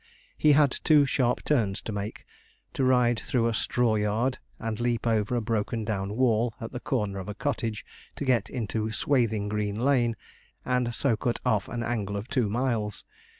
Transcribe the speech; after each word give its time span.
He 0.35 0.53
had 0.53 0.71
two 0.71 1.05
sharp 1.05 1.43
turns 1.43 1.79
to 1.83 1.91
make 1.91 2.25
to 2.73 2.83
ride 2.83 3.19
through 3.19 3.45
a 3.45 3.53
straw 3.53 3.93
yard, 3.93 4.39
and 4.57 4.79
leap 4.79 5.05
over 5.05 5.35
a 5.35 5.41
broken 5.41 5.85
down 5.85 6.15
wall 6.15 6.55
at 6.59 6.71
the 6.71 6.79
corner 6.79 7.19
of 7.19 7.29
a 7.29 7.35
cottage 7.35 7.85
to 8.15 8.25
get 8.25 8.49
into 8.49 8.89
Swaithing 8.91 9.47
Green 9.47 9.79
Lane, 9.79 10.15
and 10.65 10.91
so 10.95 11.15
cut 11.15 11.39
off 11.45 11.67
an 11.69 11.83
angle 11.83 12.17
of 12.17 12.27
two 12.29 12.49
miles. 12.49 13.03